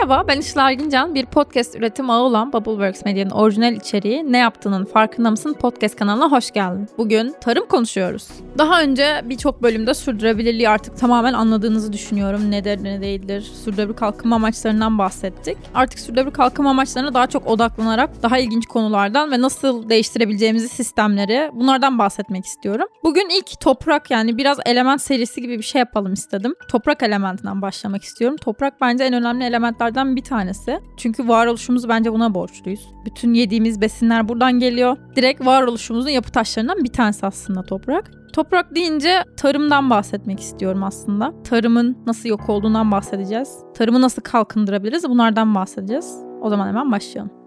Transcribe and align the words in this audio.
Merhaba 0.00 0.28
ben 0.28 0.40
Işıl 0.40 0.60
Ergincan. 0.60 1.14
Bir 1.14 1.26
podcast 1.26 1.76
üretim 1.76 2.10
ağı 2.10 2.20
olan 2.20 2.52
Bubbleworks 2.52 3.04
Medya'nın 3.04 3.30
orijinal 3.30 3.72
içeriği 3.72 4.32
Ne 4.32 4.38
Yaptığının 4.38 4.84
Farkında 4.84 5.30
Mısın 5.30 5.52
podcast 5.52 5.96
kanalına 5.96 6.30
hoş 6.30 6.50
geldin. 6.50 6.88
Bugün 6.98 7.34
tarım 7.40 7.66
konuşuyoruz. 7.66 8.28
Daha 8.58 8.82
önce 8.82 9.22
birçok 9.24 9.62
bölümde 9.62 9.94
sürdürülebilirliği 9.94 10.68
artık 10.68 10.96
tamamen 10.96 11.32
anladığınızı 11.32 11.92
düşünüyorum. 11.92 12.50
Nedir 12.50 12.84
ne 12.84 13.02
değildir. 13.02 13.40
Sürdürülebilir 13.64 13.96
kalkınma 13.96 14.36
amaçlarından 14.36 14.98
bahsettik. 14.98 15.58
Artık 15.74 16.00
sürdürülebilir 16.00 16.34
kalkınma 16.34 16.70
amaçlarına 16.70 17.14
daha 17.14 17.26
çok 17.26 17.46
odaklanarak 17.46 18.22
daha 18.22 18.38
ilginç 18.38 18.66
konulardan 18.66 19.30
ve 19.30 19.40
nasıl 19.40 19.88
değiştirebileceğimizi 19.88 20.68
sistemleri 20.68 21.50
bunlardan 21.54 21.98
bahsetmek 21.98 22.44
istiyorum. 22.44 22.86
Bugün 23.04 23.28
ilk 23.28 23.60
toprak 23.60 24.10
yani 24.10 24.38
biraz 24.38 24.58
element 24.66 25.02
serisi 25.02 25.42
gibi 25.42 25.58
bir 25.58 25.62
şey 25.62 25.78
yapalım 25.78 26.12
istedim. 26.12 26.54
Toprak 26.68 27.02
elementinden 27.02 27.62
başlamak 27.62 28.02
istiyorum. 28.02 28.36
Toprak 28.36 28.80
bence 28.80 29.04
en 29.04 29.12
önemli 29.12 29.44
element 29.44 29.80
elementlerden 29.90 30.16
bir 30.16 30.22
tanesi. 30.22 30.80
Çünkü 30.96 31.28
varoluşumuzu 31.28 31.88
bence 31.88 32.12
buna 32.12 32.34
borçluyuz. 32.34 32.88
Bütün 33.04 33.34
yediğimiz 33.34 33.80
besinler 33.80 34.28
buradan 34.28 34.58
geliyor. 34.58 34.96
Direkt 35.16 35.46
varoluşumuzun 35.46 36.10
yapı 36.10 36.30
taşlarından 36.32 36.84
bir 36.84 36.92
tanesi 36.92 37.26
aslında 37.26 37.62
toprak. 37.62 38.10
Toprak 38.32 38.74
deyince 38.74 39.24
tarımdan 39.36 39.90
bahsetmek 39.90 40.40
istiyorum 40.40 40.82
aslında. 40.82 41.32
Tarımın 41.42 41.96
nasıl 42.06 42.28
yok 42.28 42.48
olduğundan 42.48 42.90
bahsedeceğiz. 42.90 43.58
Tarımı 43.74 44.00
nasıl 44.00 44.22
kalkındırabiliriz 44.22 45.04
bunlardan 45.04 45.54
bahsedeceğiz. 45.54 46.16
O 46.42 46.48
zaman 46.48 46.68
hemen 46.68 46.92
başlayalım. 46.92 47.39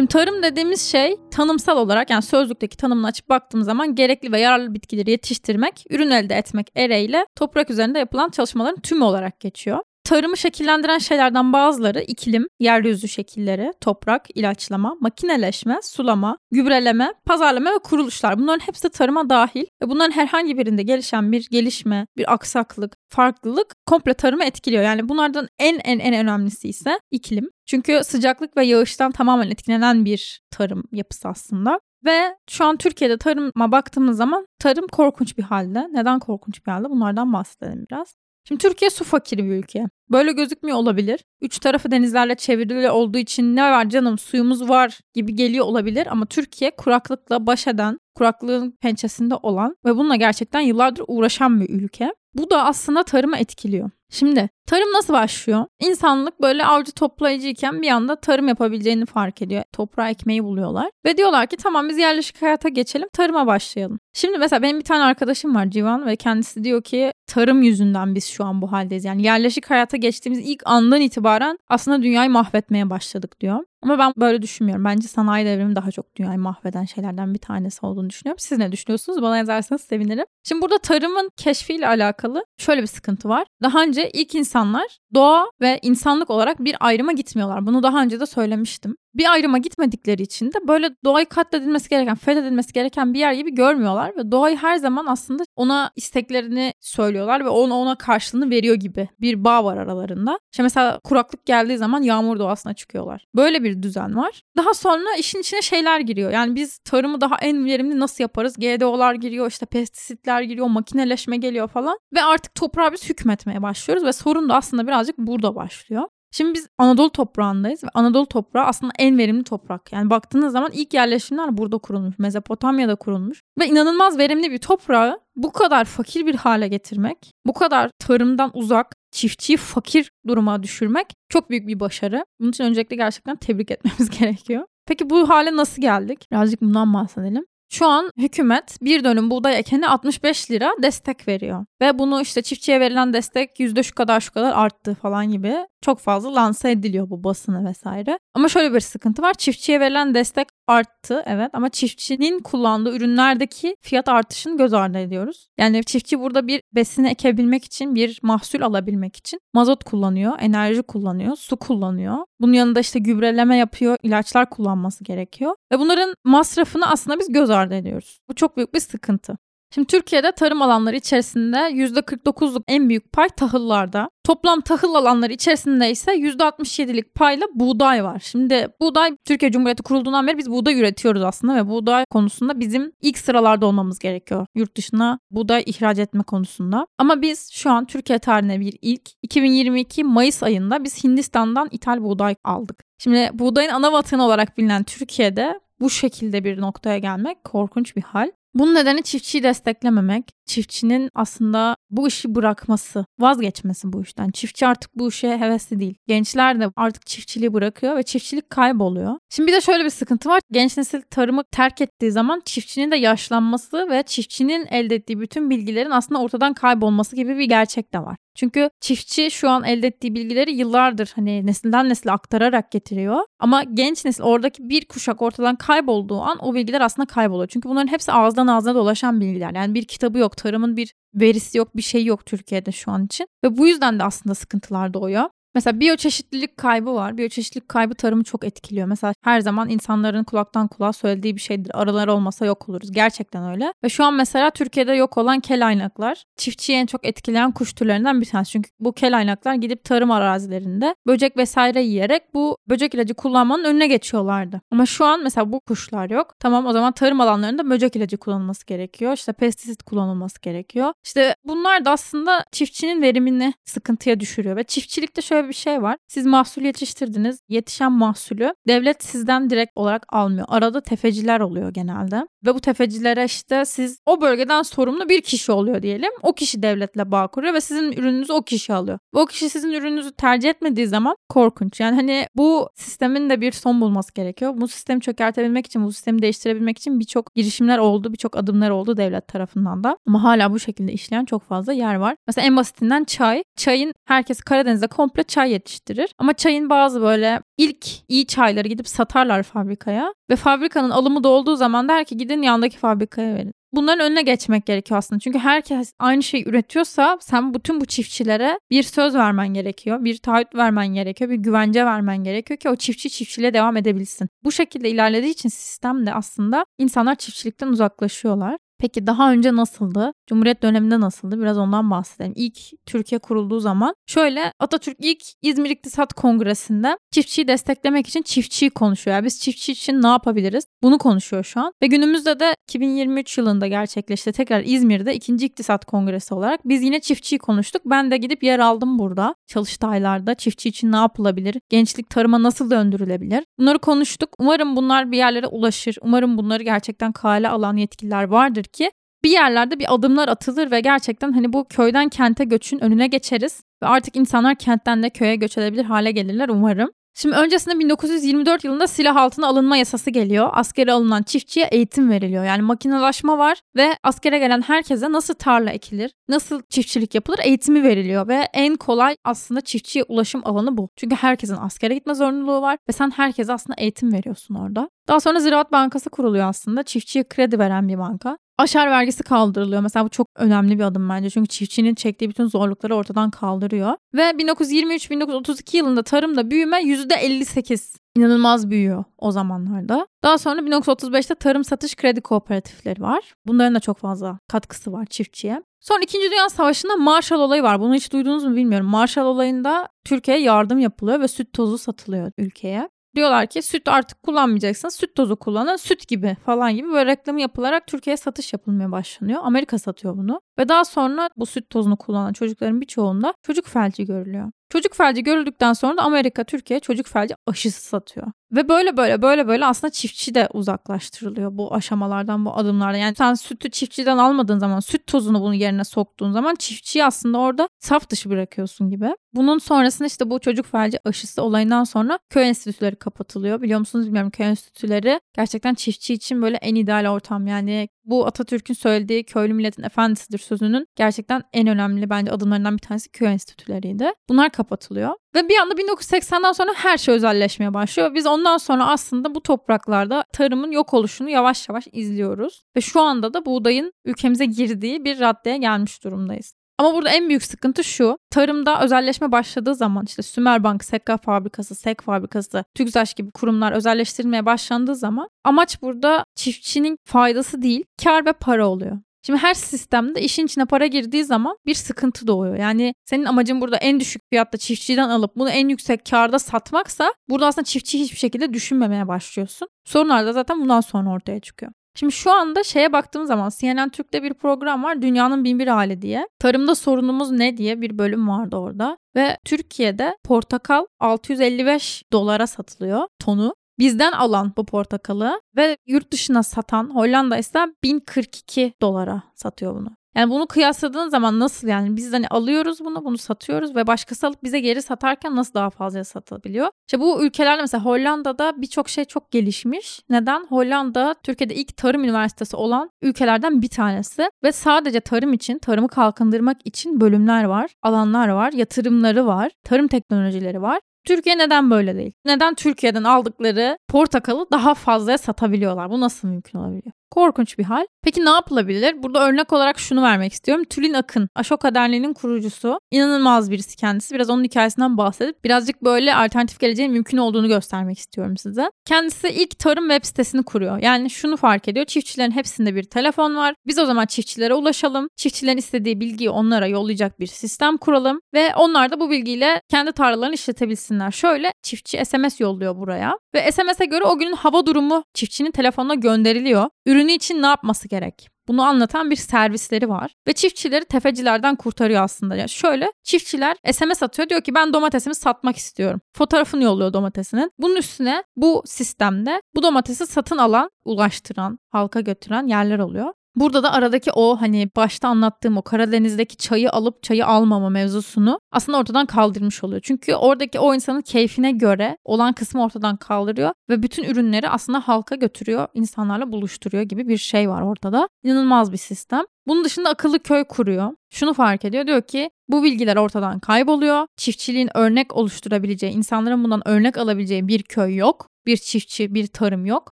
Şimdi 0.00 0.12
tarım 0.12 0.42
dediğimiz 0.42 0.90
şey 0.90 1.16
tanımsal 1.30 1.76
olarak 1.76 2.10
yani 2.10 2.22
sözlükteki 2.22 2.76
tanımını 2.76 3.06
açıp 3.06 3.28
baktığım 3.28 3.62
zaman 3.62 3.94
gerekli 3.94 4.32
ve 4.32 4.40
yararlı 4.40 4.74
bitkileri 4.74 5.10
yetiştirmek, 5.10 5.84
ürün 5.90 6.10
elde 6.10 6.34
etmek 6.34 6.66
ereğiyle 6.76 7.26
toprak 7.36 7.70
üzerinde 7.70 7.98
yapılan 7.98 8.30
çalışmaların 8.30 8.80
tümü 8.80 9.04
olarak 9.04 9.40
geçiyor. 9.40 9.78
Tarımı 10.04 10.36
şekillendiren 10.36 10.98
şeylerden 10.98 11.52
bazıları 11.52 12.00
iklim, 12.00 12.46
yeryüzü 12.60 13.08
şekilleri, 13.08 13.72
toprak, 13.80 14.26
ilaçlama, 14.34 14.96
makineleşme, 15.00 15.78
sulama, 15.82 16.38
gübreleme, 16.50 17.14
pazarlama 17.26 17.70
ve 17.74 17.78
kuruluşlar. 17.78 18.38
Bunların 18.38 18.66
hepsi 18.66 18.88
tarıma 18.88 19.30
dahil 19.30 19.64
ve 19.82 19.90
bunların 19.90 20.12
herhangi 20.12 20.58
birinde 20.58 20.82
gelişen 20.82 21.32
bir 21.32 21.48
gelişme, 21.50 22.06
bir 22.16 22.32
aksaklık, 22.32 22.96
farklılık 23.08 23.74
komple 23.86 24.14
tarımı 24.14 24.44
etkiliyor. 24.44 24.82
Yani 24.82 25.08
bunlardan 25.08 25.48
en 25.58 25.80
en 25.84 25.98
en 25.98 26.14
önemlisi 26.14 26.68
ise 26.68 27.00
iklim. 27.10 27.50
Çünkü 27.66 28.00
sıcaklık 28.04 28.56
ve 28.56 28.64
yağıştan 28.64 29.12
tamamen 29.12 29.50
etkilenen 29.50 30.04
bir 30.04 30.40
tarım 30.50 30.82
yapısı 30.92 31.28
aslında. 31.28 31.80
Ve 32.04 32.36
şu 32.50 32.64
an 32.64 32.76
Türkiye'de 32.76 33.18
tarıma 33.18 33.72
baktığımız 33.72 34.16
zaman 34.16 34.46
tarım 34.58 34.86
korkunç 34.88 35.38
bir 35.38 35.42
halde. 35.42 35.88
Neden 35.92 36.18
korkunç 36.18 36.66
bir 36.66 36.72
halde? 36.72 36.90
Bunlardan 36.90 37.32
bahsedelim 37.32 37.86
biraz. 37.90 38.16
Şimdi 38.50 38.62
Türkiye 38.62 38.90
su 38.90 39.04
fakiri 39.04 39.44
bir 39.44 39.50
ülke. 39.50 39.84
Böyle 40.10 40.32
gözükmüyor 40.32 40.78
olabilir. 40.78 41.20
Üç 41.40 41.58
tarafı 41.58 41.90
denizlerle 41.90 42.34
çevrili 42.34 42.90
olduğu 42.90 43.18
için 43.18 43.56
ne 43.56 43.62
var 43.62 43.88
canım 43.88 44.18
suyumuz 44.18 44.68
var 44.68 45.00
gibi 45.14 45.34
geliyor 45.34 45.66
olabilir 45.66 46.06
ama 46.10 46.26
Türkiye 46.26 46.70
kuraklıkla 46.76 47.46
baş 47.46 47.66
eden, 47.66 47.98
kuraklığın 48.14 48.70
pençesinde 48.70 49.34
olan 49.34 49.76
ve 49.84 49.96
bununla 49.96 50.16
gerçekten 50.16 50.60
yıllardır 50.60 51.04
uğraşan 51.08 51.60
bir 51.60 51.68
ülke. 51.68 52.14
Bu 52.34 52.50
da 52.50 52.64
aslında 52.64 53.02
tarımı 53.02 53.36
etkiliyor. 53.36 53.90
Şimdi 54.10 54.48
tarım 54.66 54.92
nasıl 54.92 55.12
başlıyor? 55.12 55.66
İnsanlık 55.80 56.42
böyle 56.42 56.64
avcı 56.64 56.92
toplayıcıyken 56.92 57.82
bir 57.82 57.88
anda 57.88 58.16
tarım 58.16 58.48
yapabileceğini 58.48 59.06
fark 59.06 59.42
ediyor. 59.42 59.62
Toprağa 59.72 60.10
ekmeği 60.10 60.44
buluyorlar. 60.44 60.90
Ve 61.06 61.16
diyorlar 61.16 61.46
ki 61.46 61.56
tamam 61.56 61.88
biz 61.88 61.98
yerleşik 61.98 62.42
hayata 62.42 62.68
geçelim 62.68 63.08
tarıma 63.12 63.46
başlayalım. 63.46 63.98
Şimdi 64.12 64.38
mesela 64.38 64.62
benim 64.62 64.78
bir 64.78 64.84
tane 64.84 65.02
arkadaşım 65.02 65.54
var 65.54 65.70
Civan 65.70 66.06
ve 66.06 66.16
kendisi 66.16 66.64
diyor 66.64 66.82
ki 66.82 67.12
tarım 67.26 67.62
yüzünden 67.62 68.14
biz 68.14 68.26
şu 68.26 68.44
an 68.44 68.62
bu 68.62 68.72
haldeyiz. 68.72 69.04
Yani 69.04 69.22
yerleşik 69.22 69.70
hayata 69.70 69.96
geçtiğimiz 69.96 70.48
ilk 70.48 70.62
andan 70.64 71.00
itibaren 71.00 71.58
aslında 71.68 72.02
dünyayı 72.02 72.30
mahvetmeye 72.30 72.90
başladık 72.90 73.40
diyor. 73.40 73.64
Ama 73.82 73.98
ben 73.98 74.12
böyle 74.16 74.42
düşünmüyorum. 74.42 74.84
Bence 74.84 75.08
sanayi 75.08 75.46
devrimi 75.46 75.76
daha 75.76 75.90
çok 75.90 76.16
dünyayı 76.16 76.38
mahveden 76.38 76.84
şeylerden 76.84 77.34
bir 77.34 77.38
tanesi 77.38 77.86
olduğunu 77.86 78.10
düşünüyorum. 78.10 78.38
Siz 78.38 78.58
ne 78.58 78.72
düşünüyorsunuz? 78.72 79.22
Bana 79.22 79.36
yazarsanız 79.36 79.82
sevinirim. 79.82 80.26
Şimdi 80.44 80.62
burada 80.62 80.78
tarımın 80.78 81.30
keşfiyle 81.36 81.88
alakalı 81.88 82.44
şöyle 82.58 82.82
bir 82.82 82.86
sıkıntı 82.86 83.28
var. 83.28 83.46
Daha 83.62 83.82
önce 83.82 83.99
ilk 84.08 84.34
insanlar 84.34 84.98
doğa 85.14 85.46
ve 85.60 85.78
insanlık 85.82 86.30
olarak 86.30 86.64
bir 86.64 86.76
ayrıma 86.80 87.12
gitmiyorlar. 87.12 87.66
Bunu 87.66 87.82
daha 87.82 88.02
önce 88.02 88.20
de 88.20 88.26
söylemiştim 88.26 88.96
bir 89.14 89.32
ayrıma 89.32 89.58
gitmedikleri 89.58 90.22
için 90.22 90.52
de 90.52 90.68
böyle 90.68 90.90
doğayı 91.04 91.26
katledilmesi 91.26 91.88
gereken, 91.88 92.14
fethedilmesi 92.14 92.72
gereken 92.72 93.14
bir 93.14 93.18
yer 93.18 93.32
gibi 93.32 93.54
görmüyorlar 93.54 94.16
ve 94.16 94.32
doğayı 94.32 94.56
her 94.56 94.76
zaman 94.76 95.06
aslında 95.06 95.42
ona 95.56 95.90
isteklerini 95.96 96.72
söylüyorlar 96.80 97.44
ve 97.44 97.48
ona 97.48 97.78
ona 97.78 97.94
karşılığını 97.94 98.50
veriyor 98.50 98.74
gibi 98.74 99.08
bir 99.20 99.44
bağ 99.44 99.64
var 99.64 99.76
aralarında. 99.76 100.38
İşte 100.52 100.62
mesela 100.62 101.00
kuraklık 101.04 101.46
geldiği 101.46 101.78
zaman 101.78 102.02
yağmur 102.02 102.38
doğasına 102.38 102.74
çıkıyorlar. 102.74 103.26
Böyle 103.34 103.62
bir 103.64 103.82
düzen 103.82 104.16
var. 104.16 104.42
Daha 104.56 104.74
sonra 104.74 105.16
işin 105.18 105.40
içine 105.40 105.62
şeyler 105.62 106.00
giriyor. 106.00 106.30
Yani 106.30 106.54
biz 106.54 106.78
tarımı 106.78 107.20
daha 107.20 107.36
en 107.40 107.64
verimli 107.64 108.00
nasıl 108.00 108.24
yaparız? 108.24 108.56
GDO'lar 108.56 109.14
giriyor, 109.14 109.50
işte 109.50 109.66
pestisitler 109.66 110.42
giriyor, 110.42 110.66
makineleşme 110.66 111.36
geliyor 111.36 111.68
falan 111.68 111.98
ve 112.14 112.22
artık 112.22 112.54
toprağa 112.54 112.92
biz 112.92 113.08
hükmetmeye 113.08 113.62
başlıyoruz 113.62 114.04
ve 114.04 114.12
sorun 114.12 114.48
da 114.48 114.54
aslında 114.54 114.86
birazcık 114.86 115.18
burada 115.18 115.54
başlıyor. 115.54 116.04
Şimdi 116.32 116.54
biz 116.54 116.68
Anadolu 116.78 117.10
toprağındayız 117.10 117.84
ve 117.84 117.88
Anadolu 117.94 118.26
toprağı 118.26 118.64
aslında 118.64 118.92
en 118.98 119.18
verimli 119.18 119.44
toprak. 119.44 119.92
Yani 119.92 120.10
baktığınız 120.10 120.52
zaman 120.52 120.70
ilk 120.72 120.94
yerleşimler 120.94 121.58
burada 121.58 121.78
kurulmuş. 121.78 122.18
Mezopotamya'da 122.18 122.94
kurulmuş. 122.94 123.42
Ve 123.58 123.66
inanılmaz 123.66 124.18
verimli 124.18 124.50
bir 124.50 124.58
toprağı 124.58 125.20
bu 125.36 125.52
kadar 125.52 125.84
fakir 125.84 126.26
bir 126.26 126.34
hale 126.34 126.68
getirmek, 126.68 127.32
bu 127.46 127.52
kadar 127.52 127.90
tarımdan 127.98 128.50
uzak, 128.54 128.96
çiftçiyi 129.10 129.56
fakir 129.56 130.10
duruma 130.26 130.62
düşürmek 130.62 131.06
çok 131.28 131.50
büyük 131.50 131.66
bir 131.66 131.80
başarı. 131.80 132.24
Bunun 132.40 132.50
için 132.50 132.64
öncelikle 132.64 132.96
gerçekten 132.96 133.36
tebrik 133.36 133.70
etmemiz 133.70 134.10
gerekiyor. 134.18 134.64
Peki 134.86 135.10
bu 135.10 135.28
hale 135.28 135.56
nasıl 135.56 135.82
geldik? 135.82 136.26
Birazcık 136.32 136.60
bundan 136.60 136.94
bahsedelim. 136.94 137.44
Şu 137.72 137.86
an 137.86 138.10
hükümet 138.18 138.76
bir 138.82 139.04
dönüm 139.04 139.30
buğday 139.30 139.58
ekene 139.58 139.88
65 139.88 140.50
lira 140.50 140.72
destek 140.82 141.28
veriyor. 141.28 141.64
Ve 141.82 141.98
bunu 141.98 142.20
işte 142.20 142.42
çiftçiye 142.42 142.80
verilen 142.80 143.12
destek 143.12 143.60
yüzde 143.60 143.82
şu 143.82 143.94
kadar 143.94 144.20
şu 144.20 144.32
kadar 144.32 144.52
arttı 144.52 144.94
falan 144.94 145.30
gibi 145.30 145.56
çok 145.80 145.98
fazla 145.98 146.34
lanse 146.34 146.70
ediliyor 146.70 147.10
bu 147.10 147.24
basını 147.24 147.68
vesaire. 147.68 148.18
Ama 148.34 148.48
şöyle 148.48 148.74
bir 148.74 148.80
sıkıntı 148.80 149.22
var. 149.22 149.34
Çiftçiye 149.34 149.80
verilen 149.80 150.14
destek 150.14 150.48
arttı 150.66 151.22
evet 151.26 151.50
ama 151.52 151.68
çiftçinin 151.68 152.38
kullandığı 152.38 152.96
ürünlerdeki 152.96 153.76
fiyat 153.80 154.08
artışını 154.08 154.56
göz 154.56 154.74
ardı 154.74 154.98
ediyoruz. 154.98 155.48
Yani 155.58 155.84
çiftçi 155.84 156.20
burada 156.20 156.46
bir 156.46 156.62
besini 156.74 157.08
ekebilmek 157.08 157.64
için 157.64 157.94
bir 157.94 158.20
mahsul 158.22 158.60
alabilmek 158.60 159.16
için 159.16 159.40
mazot 159.54 159.84
kullanıyor, 159.84 160.32
enerji 160.40 160.82
kullanıyor, 160.82 161.36
su 161.36 161.56
kullanıyor. 161.56 162.16
Bunun 162.40 162.52
yanında 162.52 162.80
işte 162.80 162.98
gübreleme 162.98 163.56
yapıyor, 163.56 163.96
ilaçlar 164.02 164.50
kullanması 164.50 165.04
gerekiyor. 165.04 165.54
Ve 165.72 165.78
bunların 165.78 166.14
masrafını 166.24 166.90
aslında 166.90 167.18
biz 167.18 167.32
göz 167.32 167.50
ardı 167.50 167.74
ediyoruz. 167.74 168.20
Bu 168.28 168.34
çok 168.34 168.56
büyük 168.56 168.74
bir 168.74 168.80
sıkıntı. 168.80 169.38
Şimdi 169.74 169.86
Türkiye'de 169.86 170.32
tarım 170.32 170.62
alanları 170.62 170.96
içerisinde 170.96 171.56
%49'luk 171.56 172.62
en 172.68 172.88
büyük 172.88 173.12
pay 173.12 173.28
tahıllarda. 173.28 174.10
Toplam 174.24 174.60
tahıl 174.60 174.94
alanları 174.94 175.32
içerisinde 175.32 175.90
ise 175.90 176.12
%67'lik 176.12 177.14
payla 177.14 177.46
buğday 177.54 178.04
var. 178.04 178.22
Şimdi 178.24 178.68
buğday 178.80 179.16
Türkiye 179.24 179.52
Cumhuriyeti 179.52 179.82
kurulduğundan 179.82 180.26
beri 180.26 180.38
biz 180.38 180.50
buğday 180.50 180.80
üretiyoruz 180.80 181.22
aslında 181.22 181.56
ve 181.56 181.68
buğday 181.68 182.04
konusunda 182.10 182.60
bizim 182.60 182.92
ilk 183.00 183.18
sıralarda 183.18 183.66
olmamız 183.66 183.98
gerekiyor. 183.98 184.46
Yurt 184.54 184.76
dışına 184.76 185.18
buğday 185.30 185.62
ihraç 185.66 185.98
etme 185.98 186.22
konusunda. 186.22 186.86
Ama 186.98 187.22
biz 187.22 187.50
şu 187.52 187.70
an 187.70 187.84
Türkiye 187.84 188.18
tarihine 188.18 188.60
bir 188.60 188.78
ilk 188.82 189.10
2022 189.22 190.04
Mayıs 190.04 190.42
ayında 190.42 190.84
biz 190.84 191.04
Hindistan'dan 191.04 191.68
ithal 191.70 192.02
buğday 192.02 192.34
aldık. 192.44 192.84
Şimdi 192.98 193.30
buğdayın 193.32 193.70
ana 193.70 193.92
vatanı 193.92 194.24
olarak 194.24 194.58
bilinen 194.58 194.82
Türkiye'de 194.84 195.60
bu 195.80 195.90
şekilde 195.90 196.44
bir 196.44 196.60
noktaya 196.60 196.98
gelmek 196.98 197.44
korkunç 197.44 197.96
bir 197.96 198.02
hal. 198.02 198.30
Bunun 198.54 198.74
nedeni 198.74 199.02
çiftçiyi 199.02 199.42
desteklememek, 199.42 200.24
çiftçinin 200.50 201.10
aslında 201.14 201.76
bu 201.90 202.08
işi 202.08 202.34
bırakması, 202.34 203.06
vazgeçmesi 203.18 203.92
bu 203.92 204.02
işten. 204.02 204.30
Çiftçi 204.30 204.66
artık 204.66 204.90
bu 204.94 205.08
işe 205.08 205.38
hevesli 205.38 205.80
değil. 205.80 205.94
Gençler 206.06 206.60
de 206.60 206.70
artık 206.76 207.06
çiftçiliği 207.06 207.52
bırakıyor 207.52 207.96
ve 207.96 208.02
çiftçilik 208.02 208.50
kayboluyor. 208.50 209.14
Şimdi 209.30 209.48
bir 209.48 209.52
de 209.52 209.60
şöyle 209.60 209.84
bir 209.84 209.90
sıkıntı 209.90 210.28
var. 210.28 210.40
Genç 210.52 210.76
nesil 210.76 211.00
tarımı 211.10 211.44
terk 211.44 211.80
ettiği 211.80 212.12
zaman 212.12 212.42
çiftçinin 212.44 212.90
de 212.90 212.96
yaşlanması 212.96 213.90
ve 213.90 214.02
çiftçinin 214.02 214.66
elde 214.70 214.94
ettiği 214.94 215.20
bütün 215.20 215.50
bilgilerin 215.50 215.90
aslında 215.90 216.20
ortadan 216.20 216.54
kaybolması 216.54 217.16
gibi 217.16 217.38
bir 217.38 217.44
gerçek 217.44 217.94
de 217.94 217.98
var. 217.98 218.16
Çünkü 218.34 218.70
çiftçi 218.80 219.30
şu 219.30 219.50
an 219.50 219.64
elde 219.64 219.86
ettiği 219.86 220.14
bilgileri 220.14 220.52
yıllardır 220.52 221.12
hani 221.14 221.46
nesilden 221.46 221.88
nesile 221.88 222.12
aktararak 222.12 222.70
getiriyor. 222.70 223.20
Ama 223.38 223.62
genç 223.64 224.04
nesil 224.04 224.22
oradaki 224.22 224.68
bir 224.68 224.84
kuşak 224.84 225.22
ortadan 225.22 225.56
kaybolduğu 225.56 226.20
an 226.20 226.38
o 226.44 226.54
bilgiler 226.54 226.80
aslında 226.80 227.06
kayboluyor. 227.06 227.48
Çünkü 227.48 227.68
bunların 227.68 227.92
hepsi 227.92 228.12
ağızdan 228.12 228.46
ağzına 228.46 228.74
dolaşan 228.74 229.20
bilgiler. 229.20 229.52
Yani 229.54 229.74
bir 229.74 229.84
kitabı 229.84 230.18
yok, 230.18 230.36
tarımın 230.42 230.76
bir 230.76 230.94
verisi 231.14 231.58
yok, 231.58 231.76
bir 231.76 231.82
şey 231.82 232.04
yok 232.04 232.26
Türkiye'de 232.26 232.72
şu 232.72 232.90
an 232.90 233.04
için. 233.04 233.26
Ve 233.44 233.56
bu 233.56 233.66
yüzden 233.66 233.98
de 233.98 234.04
aslında 234.04 234.34
sıkıntılar 234.34 234.94
doğuyor. 234.94 235.24
Mesela 235.54 235.80
biyoçeşitlilik 235.80 236.56
kaybı 236.56 236.94
var. 236.94 237.18
Biyoçeşitlilik 237.18 237.68
kaybı 237.68 237.94
tarımı 237.94 238.24
çok 238.24 238.44
etkiliyor. 238.44 238.86
Mesela 238.86 239.14
her 239.22 239.40
zaman 239.40 239.68
insanların 239.68 240.24
kulaktan 240.24 240.68
kulağa 240.68 240.92
söylediği 240.92 241.36
bir 241.36 241.40
şeydir. 241.40 241.80
Arılar 241.80 242.08
olmasa 242.08 242.46
yok 242.46 242.68
oluruz. 242.68 242.92
Gerçekten 242.92 243.50
öyle. 243.50 243.72
Ve 243.84 243.88
şu 243.88 244.04
an 244.04 244.14
mesela 244.14 244.50
Türkiye'de 244.50 244.92
yok 244.92 245.18
olan 245.18 245.40
kel 245.40 245.66
aynaklar 245.66 246.24
çiftçiyi 246.36 246.78
en 246.78 246.86
çok 246.86 247.06
etkileyen 247.06 247.52
kuş 247.52 247.72
türlerinden 247.72 248.20
bir 248.20 248.26
tanesi. 248.26 248.50
Çünkü 248.50 248.70
bu 248.80 248.92
kel 248.92 249.16
aynaklar 249.16 249.54
gidip 249.54 249.84
tarım 249.84 250.10
arazilerinde 250.10 250.94
böcek 251.06 251.36
vesaire 251.36 251.82
yiyerek 251.82 252.34
bu 252.34 252.56
böcek 252.68 252.94
ilacı 252.94 253.14
kullanmanın 253.14 253.64
önüne 253.64 253.86
geçiyorlardı. 253.86 254.60
Ama 254.70 254.86
şu 254.86 255.04
an 255.04 255.22
mesela 255.22 255.52
bu 255.52 255.60
kuşlar 255.60 256.10
yok. 256.10 256.34
Tamam 256.40 256.66
o 256.66 256.72
zaman 256.72 256.92
tarım 256.92 257.20
alanlarında 257.20 257.70
böcek 257.70 257.96
ilacı 257.96 258.16
kullanılması 258.16 258.66
gerekiyor. 258.66 259.12
İşte 259.12 259.32
pestisit 259.32 259.82
kullanılması 259.82 260.40
gerekiyor. 260.40 260.92
İşte 261.04 261.34
bunlar 261.44 261.84
da 261.84 261.90
aslında 261.90 262.44
çiftçinin 262.52 263.02
verimini 263.02 263.54
sıkıntıya 263.64 264.20
düşürüyor 264.20 264.56
ve 264.56 264.64
çiftçilikte 264.64 265.22
şöyle 265.22 265.39
bir 265.48 265.54
şey 265.54 265.82
var. 265.82 265.96
Siz 266.08 266.26
mahsul 266.26 266.62
yetiştirdiniz. 266.62 267.40
Yetişen 267.48 267.92
mahsulü 267.92 268.54
devlet 268.68 269.04
sizden 269.04 269.50
direkt 269.50 269.72
olarak 269.74 270.06
almıyor. 270.08 270.46
Arada 270.48 270.80
tefeciler 270.80 271.40
oluyor 271.40 271.70
genelde. 271.70 272.26
Ve 272.46 272.54
bu 272.54 272.60
tefecilere 272.60 273.24
işte 273.24 273.64
siz 273.64 273.98
o 274.06 274.20
bölgeden 274.20 274.62
sorumlu 274.62 275.08
bir 275.08 275.20
kişi 275.20 275.52
oluyor 275.52 275.82
diyelim. 275.82 276.10
O 276.22 276.32
kişi 276.32 276.62
devletle 276.62 277.10
bağ 277.10 277.26
kuruyor 277.26 277.54
ve 277.54 277.60
sizin 277.60 277.92
ürününüzü 277.92 278.32
o 278.32 278.42
kişi 278.42 278.74
alıyor. 278.74 278.98
Ve 279.14 279.18
o 279.18 279.26
kişi 279.26 279.50
sizin 279.50 279.70
ürününüzü 279.70 280.12
tercih 280.12 280.50
etmediği 280.50 280.86
zaman 280.86 281.16
korkunç. 281.28 281.80
Yani 281.80 281.94
hani 281.94 282.26
bu 282.36 282.68
sistemin 282.74 283.30
de 283.30 283.40
bir 283.40 283.52
son 283.52 283.80
bulması 283.80 284.14
gerekiyor. 284.14 284.52
Bu 284.56 284.68
sistemi 284.68 285.00
çökertebilmek 285.00 285.66
için, 285.66 285.84
bu 285.84 285.92
sistemi 285.92 286.22
değiştirebilmek 286.22 286.78
için 286.78 287.00
birçok 287.00 287.34
girişimler 287.34 287.78
oldu, 287.78 288.12
birçok 288.12 288.36
adımlar 288.36 288.70
oldu 288.70 288.96
devlet 288.96 289.28
tarafından 289.28 289.84
da. 289.84 289.96
Ama 290.06 290.22
hala 290.22 290.52
bu 290.52 290.58
şekilde 290.58 290.92
işleyen 290.92 291.24
çok 291.24 291.42
fazla 291.42 291.72
yer 291.72 291.94
var. 291.94 292.16
Mesela 292.26 292.46
en 292.46 292.56
basitinden 292.56 293.04
çay. 293.04 293.42
Çayın 293.56 293.92
herkes 294.04 294.40
Karadeniz'de 294.40 294.86
komple 294.86 295.22
çay 295.30 295.52
yetiştirir. 295.52 296.14
Ama 296.18 296.32
çayın 296.32 296.70
bazı 296.70 297.02
böyle 297.02 297.40
ilk 297.58 297.86
iyi 298.08 298.26
çayları 298.26 298.68
gidip 298.68 298.88
satarlar 298.88 299.42
fabrikaya. 299.42 300.14
Ve 300.30 300.36
fabrikanın 300.36 300.90
alımı 300.90 301.24
dolduğu 301.24 301.56
zaman 301.56 301.88
der 301.88 302.04
ki 302.04 302.16
gidin 302.16 302.42
yandaki 302.42 302.78
fabrikaya 302.78 303.34
verin 303.34 303.52
bunların 303.72 304.06
önüne 304.06 304.22
geçmek 304.22 304.66
gerekiyor 304.66 304.98
aslında. 304.98 305.18
Çünkü 305.20 305.38
herkes 305.38 305.92
aynı 305.98 306.22
şeyi 306.22 306.48
üretiyorsa 306.48 307.18
sen 307.20 307.54
bütün 307.54 307.80
bu 307.80 307.86
çiftçilere 307.86 308.58
bir 308.70 308.82
söz 308.82 309.14
vermen 309.14 309.48
gerekiyor. 309.48 310.04
Bir 310.04 310.18
taahhüt 310.18 310.54
vermen 310.54 310.88
gerekiyor. 310.88 311.30
Bir 311.30 311.36
güvence 311.36 311.86
vermen 311.86 312.24
gerekiyor 312.24 312.58
ki 312.58 312.68
o 312.68 312.76
çiftçi 312.76 313.10
çiftçiliğe 313.10 313.54
devam 313.54 313.76
edebilsin. 313.76 314.28
Bu 314.44 314.52
şekilde 314.52 314.90
ilerlediği 314.90 315.32
için 315.32 315.48
sistem 315.48 316.06
de 316.06 316.14
aslında 316.14 316.64
insanlar 316.78 317.14
çiftçilikten 317.14 317.68
uzaklaşıyorlar. 317.68 318.56
Peki 318.78 319.06
daha 319.06 319.32
önce 319.32 319.56
nasıldı? 319.56 320.12
Cumhuriyet 320.30 320.62
döneminde 320.62 321.00
nasıldı? 321.00 321.40
Biraz 321.40 321.58
ondan 321.58 321.90
bahsedelim. 321.90 322.32
İlk 322.36 322.58
Türkiye 322.86 323.18
kurulduğu 323.18 323.60
zaman 323.60 323.94
şöyle 324.06 324.52
Atatürk 324.58 324.96
ilk 325.00 325.22
İzmir 325.42 325.70
İktisat 325.70 326.12
Kongresi'nde 326.12 326.98
çiftçiyi 327.10 327.48
desteklemek 327.48 328.06
için 328.06 328.22
çiftçiyi 328.22 328.70
konuşuyor. 328.70 329.14
Yani 329.16 329.24
biz 329.24 329.40
çiftçi 329.40 329.72
için 329.72 330.02
ne 330.02 330.06
yapabiliriz? 330.06 330.64
Bunu 330.82 330.98
konuşuyor 330.98 331.44
şu 331.44 331.60
an. 331.60 331.72
Ve 331.82 331.86
günümüzde 331.86 332.40
de 332.40 332.54
2023 332.68 333.38
yılında 333.38 333.66
gerçekleşti. 333.66 334.32
Tekrar 334.32 334.62
İzmir'de 334.64 335.14
ikinci 335.14 335.46
İktisat 335.46 335.84
Kongresi 335.84 336.34
olarak 336.34 336.60
biz 336.64 336.82
yine 336.82 337.00
çiftçiyi 337.00 337.38
konuştuk. 337.38 337.82
Ben 337.86 338.10
de 338.10 338.16
gidip 338.16 338.42
yer 338.42 338.58
aldım 338.58 338.98
burada. 338.98 339.34
Çalıştaylarda 339.46 340.34
çiftçi 340.34 340.68
için 340.68 340.92
ne 340.92 340.96
yapılabilir? 340.96 341.56
Gençlik 341.68 342.10
tarıma 342.10 342.42
nasıl 342.42 342.70
döndürülebilir? 342.70 343.44
Bunları 343.58 343.78
konuştuk. 343.78 344.30
Umarım 344.38 344.76
bunlar 344.76 345.12
bir 345.12 345.16
yerlere 345.16 345.46
ulaşır. 345.46 345.96
Umarım 346.02 346.38
bunları 346.38 346.62
gerçekten 346.62 347.12
kale 347.12 347.48
alan 347.48 347.76
yetkililer 347.76 348.24
vardır 348.24 348.64
ki 348.64 348.90
bir 349.24 349.30
yerlerde 349.30 349.78
bir 349.78 349.94
adımlar 349.94 350.28
atılır 350.28 350.70
ve 350.70 350.80
gerçekten 350.80 351.32
hani 351.32 351.52
bu 351.52 351.64
köyden 351.64 352.08
kente 352.08 352.44
göçün 352.44 352.78
önüne 352.84 353.06
geçeriz 353.06 353.62
ve 353.82 353.86
artık 353.86 354.16
insanlar 354.16 354.54
kentten 354.54 355.02
de 355.02 355.10
köye 355.10 355.36
göç 355.36 355.58
edebilir 355.58 355.84
hale 355.84 356.10
gelirler 356.10 356.48
umarım. 356.48 356.90
Şimdi 357.14 357.36
öncesinde 357.36 357.78
1924 357.78 358.64
yılında 358.64 358.86
silah 358.86 359.16
altına 359.16 359.46
alınma 359.46 359.76
yasası 359.76 360.10
geliyor. 360.10 360.48
Askere 360.52 360.92
alınan 360.92 361.22
çiftçiye 361.22 361.66
eğitim 361.66 362.10
veriliyor. 362.10 362.44
Yani 362.44 362.62
makinalaşma 362.62 363.38
var 363.38 363.60
ve 363.76 363.96
askere 364.02 364.38
gelen 364.38 364.62
herkese 364.62 365.12
nasıl 365.12 365.34
tarla 365.34 365.70
ekilir, 365.70 366.10
nasıl 366.28 366.62
çiftçilik 366.68 367.14
yapılır 367.14 367.38
eğitimi 367.44 367.82
veriliyor. 367.82 368.28
Ve 368.28 368.48
en 368.52 368.76
kolay 368.76 369.16
aslında 369.24 369.60
çiftçiye 369.60 370.04
ulaşım 370.08 370.40
alanı 370.44 370.76
bu. 370.76 370.88
Çünkü 370.96 371.16
herkesin 371.16 371.56
askere 371.56 371.94
gitme 371.94 372.14
zorunluluğu 372.14 372.62
var 372.62 372.78
ve 372.88 372.92
sen 372.92 373.10
herkese 373.10 373.52
aslında 373.52 373.76
eğitim 373.78 374.12
veriyorsun 374.12 374.54
orada. 374.54 374.88
Daha 375.08 375.20
sonra 375.20 375.40
Ziraat 375.40 375.72
Bankası 375.72 376.10
kuruluyor 376.10 376.48
aslında. 376.48 376.82
Çiftçiye 376.82 377.24
kredi 377.24 377.58
veren 377.58 377.88
bir 377.88 377.98
banka. 377.98 378.38
Aşar 378.60 378.90
vergisi 378.90 379.22
kaldırılıyor. 379.22 379.82
Mesela 379.82 380.04
bu 380.04 380.08
çok 380.08 380.26
önemli 380.36 380.78
bir 380.78 380.84
adım 380.84 381.08
bence. 381.08 381.30
Çünkü 381.30 381.48
çiftçinin 381.48 381.94
çektiği 381.94 382.28
bütün 382.28 382.46
zorlukları 382.46 382.94
ortadan 382.94 383.30
kaldırıyor. 383.30 383.96
Ve 384.14 384.22
1923-1932 384.22 385.76
yılında 385.76 386.02
tarımda 386.02 386.50
büyüme 386.50 386.82
%58 386.82 387.96
inanılmaz 388.16 388.70
büyüyor 388.70 389.04
o 389.18 389.32
zamanlarda. 389.32 390.06
Daha 390.24 390.38
sonra 390.38 390.60
1935'te 390.60 391.34
tarım 391.34 391.64
satış 391.64 391.96
kredi 391.96 392.20
kooperatifleri 392.20 393.02
var. 393.02 393.34
Bunların 393.46 393.74
da 393.74 393.80
çok 393.80 393.98
fazla 393.98 394.38
katkısı 394.48 394.92
var 394.92 395.06
çiftçiye. 395.06 395.62
Sonra 395.80 396.00
2. 396.02 396.18
Dünya 396.30 396.48
Savaşı'nda 396.48 396.96
Marshall 396.96 397.40
olayı 397.40 397.62
var. 397.62 397.80
Bunu 397.80 397.94
hiç 397.94 398.12
duydunuz 398.12 398.44
mu 398.44 398.56
bilmiyorum. 398.56 398.86
Marshall 398.86 399.26
olayında 399.26 399.88
Türkiye'ye 400.04 400.42
yardım 400.42 400.78
yapılıyor 400.78 401.20
ve 401.20 401.28
süt 401.28 401.52
tozu 401.52 401.78
satılıyor 401.78 402.32
ülkeye. 402.38 402.88
Diyorlar 403.16 403.46
ki 403.46 403.62
süt 403.62 403.88
artık 403.88 404.22
kullanmayacaksınız. 404.22 404.94
Süt 404.94 405.14
tozu 405.14 405.36
kullanın. 405.36 405.76
Süt 405.76 406.08
gibi 406.08 406.36
falan 406.46 406.76
gibi 406.76 406.88
böyle 406.88 407.10
reklamı 407.10 407.40
yapılarak 407.40 407.86
Türkiye'ye 407.86 408.16
satış 408.16 408.52
yapılmaya 408.52 408.92
başlanıyor. 408.92 409.40
Amerika 409.44 409.78
satıyor 409.78 410.16
bunu. 410.16 410.40
Ve 410.58 410.68
daha 410.68 410.84
sonra 410.84 411.30
bu 411.36 411.46
süt 411.46 411.70
tozunu 411.70 411.96
kullanan 411.96 412.32
çocukların 412.32 412.80
birçoğunda 412.80 413.34
çocuk 413.42 413.66
felci 413.66 414.04
görülüyor. 414.06 414.50
Çocuk 414.68 414.94
felci 414.94 415.22
görüldükten 415.22 415.72
sonra 415.72 415.96
da 415.96 416.02
Amerika 416.02 416.44
Türkiye 416.44 416.80
çocuk 416.80 417.06
felci 417.06 417.34
aşısı 417.46 417.82
satıyor. 417.82 418.26
Ve 418.52 418.68
böyle 418.68 418.96
böyle 418.96 419.22
böyle 419.22 419.48
böyle 419.48 419.66
aslında 419.66 419.90
çiftçi 419.90 420.34
de 420.34 420.48
uzaklaştırılıyor 420.52 421.50
bu 421.52 421.74
aşamalardan 421.74 422.44
bu 422.44 422.56
adımlardan. 422.56 422.98
Yani 422.98 423.14
sen 423.14 423.34
sütü 423.34 423.70
çiftçiden 423.70 424.18
almadığın 424.18 424.58
zaman 424.58 424.80
süt 424.80 425.06
tozunu 425.06 425.40
bunun 425.40 425.54
yerine 425.54 425.84
soktuğun 425.84 426.32
zaman 426.32 426.54
çiftçiyi 426.54 427.04
aslında 427.04 427.38
orada 427.38 427.68
saf 427.78 428.10
dışı 428.10 428.30
bırakıyorsun 428.30 428.90
gibi. 428.90 429.16
Bunun 429.34 429.58
sonrasında 429.58 430.06
işte 430.06 430.30
bu 430.30 430.38
çocuk 430.40 430.66
felci 430.66 430.98
aşısı 431.04 431.42
olayından 431.42 431.84
sonra 431.84 432.18
köy 432.30 432.48
enstitüleri 432.48 432.96
kapatılıyor. 432.96 433.62
Biliyor 433.62 433.78
musunuz 433.78 434.06
bilmiyorum 434.06 434.30
köy 434.30 434.46
enstitüleri 434.46 435.20
gerçekten 435.36 435.74
çiftçi 435.74 436.14
için 436.14 436.42
böyle 436.42 436.56
en 436.56 436.74
ideal 436.74 437.06
ortam. 437.12 437.46
Yani 437.46 437.88
bu 438.04 438.26
Atatürk'ün 438.26 438.74
söylediği 438.74 439.24
köylü 439.24 439.52
milletin 439.54 439.82
efendisidir 439.82 440.38
sözünün 440.38 440.86
gerçekten 440.96 441.42
en 441.52 441.66
önemli 441.66 442.10
bence 442.10 442.32
adımlarından 442.32 442.74
bir 442.74 442.82
tanesi 442.82 443.10
köy 443.10 443.28
enstitüleriydi. 443.28 444.12
Bunlar 444.28 444.50
kapatılıyor. 444.50 445.14
Ve 445.34 445.48
bir 445.48 445.58
anda 445.58 445.74
1980'den 445.74 446.52
sonra 446.52 446.72
her 446.76 446.98
şey 446.98 447.14
özelleşmeye 447.14 447.74
başlıyor. 447.74 448.14
Biz 448.14 448.26
ondan 448.26 448.56
sonra 448.56 448.86
aslında 448.86 449.34
bu 449.34 449.42
topraklarda 449.42 450.24
tarımın 450.32 450.70
yok 450.70 450.94
oluşunu 450.94 451.30
yavaş 451.30 451.68
yavaş 451.68 451.84
izliyoruz. 451.92 452.62
Ve 452.76 452.80
şu 452.80 453.00
anda 453.00 453.34
da 453.34 453.46
buğdayın 453.46 453.92
ülkemize 454.04 454.44
girdiği 454.44 455.04
bir 455.04 455.20
raddeye 455.20 455.56
gelmiş 455.56 456.04
durumdayız. 456.04 456.54
Ama 456.80 456.94
burada 456.94 457.10
en 457.10 457.28
büyük 457.28 457.42
sıkıntı 457.42 457.84
şu. 457.84 458.18
Tarımda 458.30 458.82
özelleşme 458.82 459.32
başladığı 459.32 459.74
zaman 459.74 460.04
işte 460.06 460.22
Sümerbank, 460.22 460.84
Sekka 460.84 461.16
fabrikası, 461.16 461.74
Sek 461.74 462.00
fabrikası, 462.00 462.64
TÜGZAŞ 462.74 463.14
gibi 463.14 463.30
kurumlar 463.30 463.72
özelleştirilmeye 463.72 464.46
başlandığı 464.46 464.94
zaman 464.94 465.28
amaç 465.44 465.82
burada 465.82 466.24
çiftçinin 466.36 466.96
faydası 467.04 467.62
değil, 467.62 467.84
kar 468.04 468.26
ve 468.26 468.32
para 468.32 468.68
oluyor. 468.68 468.98
Şimdi 469.26 469.38
her 469.38 469.54
sistemde 469.54 470.22
işin 470.22 470.46
içine 470.46 470.64
para 470.64 470.86
girdiği 470.86 471.24
zaman 471.24 471.56
bir 471.66 471.74
sıkıntı 471.74 472.26
doğuyor. 472.26 472.56
Yani 472.56 472.94
senin 473.04 473.24
amacın 473.24 473.60
burada 473.60 473.76
en 473.76 474.00
düşük 474.00 474.22
fiyatta 474.30 474.58
çiftçiden 474.58 475.08
alıp 475.08 475.36
bunu 475.36 475.50
en 475.50 475.68
yüksek 475.68 476.06
karda 476.10 476.38
satmaksa 476.38 477.14
burada 477.28 477.46
aslında 477.46 477.64
çiftçi 477.64 478.00
hiçbir 478.00 478.18
şekilde 478.18 478.52
düşünmemeye 478.52 479.08
başlıyorsun. 479.08 479.68
Sorunlar 479.84 480.26
da 480.26 480.32
zaten 480.32 480.60
bundan 480.60 480.80
sonra 480.80 481.10
ortaya 481.10 481.40
çıkıyor. 481.40 481.72
Şimdi 481.94 482.12
şu 482.12 482.32
anda 482.32 482.62
şeye 482.62 482.92
baktığım 482.92 483.26
zaman 483.26 483.50
CNN 483.58 483.88
Türk'te 483.88 484.22
bir 484.22 484.34
program 484.34 484.84
var 484.84 485.02
Dünyanın 485.02 485.44
Binbir 485.44 485.66
Hali 485.66 486.02
diye. 486.02 486.28
Tarımda 486.38 486.74
sorunumuz 486.74 487.30
ne 487.30 487.56
diye 487.56 487.80
bir 487.80 487.98
bölüm 487.98 488.28
vardı 488.28 488.56
orada. 488.56 488.98
Ve 489.16 489.36
Türkiye'de 489.44 490.16
portakal 490.24 490.84
655 491.00 492.02
dolara 492.12 492.46
satılıyor 492.46 493.06
tonu. 493.18 493.54
Bizden 493.80 494.12
alan 494.12 494.52
bu 494.56 494.64
portakalı 494.64 495.40
ve 495.56 495.76
yurt 495.86 496.12
dışına 496.12 496.42
satan 496.42 496.94
Hollanda 496.94 497.38
ise 497.38 497.58
1042 497.82 498.72
dolara 498.82 499.22
satıyor 499.34 499.74
bunu. 499.74 499.90
Yani 500.16 500.30
bunu 500.30 500.46
kıyasladığın 500.46 501.08
zaman 501.08 501.40
nasıl 501.40 501.68
yani 501.68 501.96
biz 501.96 502.12
hani 502.12 502.28
alıyoruz 502.28 502.80
bunu 502.84 503.04
bunu 503.04 503.18
satıyoruz 503.18 503.76
ve 503.76 503.86
başkası 503.86 504.26
alıp 504.26 504.42
bize 504.42 504.60
geri 504.60 504.82
satarken 504.82 505.36
nasıl 505.36 505.54
daha 505.54 505.70
fazla 505.70 506.04
satabiliyor? 506.04 506.68
İşte 506.88 507.00
bu 507.00 507.24
ülkelerde 507.24 507.62
mesela 507.62 507.84
Hollanda'da 507.84 508.52
birçok 508.56 508.88
şey 508.88 509.04
çok 509.04 509.30
gelişmiş. 509.30 510.00
Neden? 510.10 510.46
Hollanda 510.46 511.14
Türkiye'de 511.22 511.54
ilk 511.54 511.76
tarım 511.76 512.04
üniversitesi 512.04 512.56
olan 512.56 512.90
ülkelerden 513.02 513.62
bir 513.62 513.68
tanesi 513.68 514.30
ve 514.44 514.52
sadece 514.52 515.00
tarım 515.00 515.32
için, 515.32 515.58
tarımı 515.58 515.88
kalkındırmak 515.88 516.56
için 516.64 517.00
bölümler 517.00 517.44
var, 517.44 517.70
alanlar 517.82 518.28
var, 518.28 518.52
yatırımları 518.52 519.26
var, 519.26 519.50
tarım 519.64 519.88
teknolojileri 519.88 520.62
var. 520.62 520.80
Türkiye 521.04 521.38
neden 521.38 521.70
böyle 521.70 521.96
değil? 521.96 522.12
Neden 522.24 522.54
Türkiye'den 522.54 523.04
aldıkları 523.04 523.78
portakalı 523.88 524.46
daha 524.52 524.74
fazlaya 524.74 525.18
satabiliyorlar? 525.18 525.90
Bu 525.90 526.00
nasıl 526.00 526.28
mümkün 526.28 526.58
olabiliyor? 526.58 526.92
Korkunç 527.10 527.58
bir 527.58 527.64
hal. 527.64 527.86
Peki 528.02 528.24
ne 528.24 528.30
yapılabilir? 528.30 529.02
Burada 529.02 529.28
örnek 529.28 529.52
olarak 529.52 529.78
şunu 529.78 530.02
vermek 530.02 530.32
istiyorum. 530.32 530.64
Tülin 530.64 530.94
Akın, 530.94 531.28
Ashoka 531.34 531.74
Derneği'nin 531.74 532.12
kurucusu. 532.12 532.80
İnanılmaz 532.90 533.50
birisi 533.50 533.76
kendisi. 533.76 534.14
Biraz 534.14 534.30
onun 534.30 534.44
hikayesinden 534.44 534.96
bahsedip 534.98 535.44
birazcık 535.44 535.84
böyle 535.84 536.14
alternatif 536.14 536.60
geleceğin 536.60 536.92
mümkün 536.92 537.18
olduğunu 537.18 537.48
göstermek 537.48 537.98
istiyorum 537.98 538.36
size. 538.36 538.70
Kendisi 538.84 539.28
ilk 539.28 539.58
tarım 539.58 539.88
web 539.88 540.04
sitesini 540.04 540.42
kuruyor. 540.42 540.78
Yani 540.78 541.10
şunu 541.10 541.36
fark 541.36 541.68
ediyor. 541.68 541.86
Çiftçilerin 541.86 542.30
hepsinde 542.30 542.74
bir 542.74 542.82
telefon 542.82 543.36
var. 543.36 543.54
Biz 543.66 543.78
o 543.78 543.86
zaman 543.86 544.06
çiftçilere 544.06 544.54
ulaşalım. 544.54 545.08
Çiftçilerin 545.16 545.58
istediği 545.58 546.00
bilgiyi 546.00 546.30
onlara 546.30 546.66
yollayacak 546.66 547.20
bir 547.20 547.26
sistem 547.26 547.76
kuralım 547.76 548.20
ve 548.34 548.54
onlar 548.56 548.90
da 548.90 549.00
bu 549.00 549.10
bilgiyle 549.10 549.60
kendi 549.68 549.92
tarlalarını 549.92 550.34
işletebilsinler. 550.34 551.10
Şöyle 551.10 551.52
çiftçi 551.62 552.04
SMS 552.04 552.40
yolluyor 552.40 552.76
buraya 552.76 553.18
ve 553.34 553.52
SMS'e 553.52 553.84
göre 553.84 554.04
o 554.04 554.18
günün 554.18 554.32
hava 554.32 554.66
durumu 554.66 555.04
çiftçinin 555.14 555.50
telefonuna 555.50 555.94
gönderiliyor. 555.94 556.68
Ürünü 556.86 557.12
için 557.12 557.42
ne 557.42 557.46
yapması 557.46 557.88
gerek? 557.88 558.28
Bunu 558.48 558.62
anlatan 558.62 559.10
bir 559.10 559.16
servisleri 559.16 559.88
var 559.88 560.14
ve 560.28 560.32
çiftçileri 560.32 560.84
tefecilerden 560.84 561.56
kurtarıyor 561.56 562.02
aslında. 562.02 562.36
Yani 562.36 562.48
şöyle 562.48 562.92
çiftçiler 563.02 563.56
SMS 563.72 564.02
atıyor 564.02 564.28
diyor 564.28 564.40
ki 564.40 564.54
ben 564.54 564.72
domatesimi 564.72 565.14
satmak 565.14 565.56
istiyorum. 565.56 566.00
Fotoğrafını 566.12 566.64
yolluyor 566.64 566.92
domatesinin. 566.92 567.52
Bunun 567.58 567.76
üstüne 567.76 568.24
bu 568.36 568.62
sistemde 568.66 569.42
bu 569.54 569.62
domatesi 569.62 570.06
satın 570.06 570.38
alan, 570.38 570.70
ulaştıran, 570.84 571.58
halka 571.68 572.00
götüren 572.00 572.46
yerler 572.46 572.78
oluyor. 572.78 573.12
Burada 573.36 573.62
da 573.62 573.72
aradaki 573.72 574.12
o 574.12 574.40
hani 574.40 574.70
başta 574.76 575.08
anlattığım 575.08 575.56
o 575.56 575.62
Karadeniz'deki 575.62 576.36
çayı 576.36 576.70
alıp 576.70 577.02
çayı 577.02 577.26
almama 577.26 577.68
mevzusunu 577.68 578.40
aslında 578.52 578.78
ortadan 578.78 579.06
kaldırmış 579.06 579.64
oluyor. 579.64 579.80
Çünkü 579.84 580.14
oradaki 580.14 580.58
o 580.58 580.74
insanın 580.74 581.00
keyfine 581.00 581.52
göre 581.52 581.96
olan 582.04 582.32
kısmı 582.32 582.64
ortadan 582.64 582.96
kaldırıyor 582.96 583.52
ve 583.68 583.82
bütün 583.82 584.04
ürünleri 584.04 584.48
aslında 584.48 584.80
halka 584.80 585.14
götürüyor, 585.14 585.68
insanlarla 585.74 586.32
buluşturuyor 586.32 586.82
gibi 586.82 587.08
bir 587.08 587.16
şey 587.16 587.50
var 587.50 587.62
ortada. 587.62 588.08
İnanılmaz 588.22 588.72
bir 588.72 588.76
sistem. 588.76 589.24
Bunun 589.46 589.64
dışında 589.64 589.90
akıllı 589.90 590.18
köy 590.18 590.44
kuruyor. 590.44 590.92
Şunu 591.10 591.34
fark 591.34 591.64
ediyor 591.64 591.86
diyor 591.86 592.02
ki 592.02 592.30
bu 592.48 592.62
bilgiler 592.62 592.96
ortadan 592.96 593.40
kayboluyor. 593.40 594.06
Çiftçiliğin 594.16 594.76
örnek 594.76 595.16
oluşturabileceği, 595.16 595.92
insanların 595.92 596.44
bundan 596.44 596.68
örnek 596.68 596.98
alabileceği 596.98 597.48
bir 597.48 597.62
köy 597.62 597.96
yok 597.96 598.29
bir 598.46 598.56
çiftçi, 598.56 599.14
bir 599.14 599.26
tarım 599.26 599.66
yok. 599.66 599.92